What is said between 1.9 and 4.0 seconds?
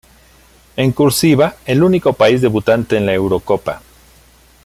país debutante en la Eurocopa.